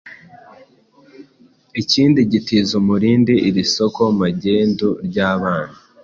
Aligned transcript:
ikindi 1.81 2.19
gitiza 2.31 2.73
umurindi 2.81 3.33
iri 3.49 3.63
soko 3.73 4.01
magendu 4.21 4.87
ry'abana 5.07 5.75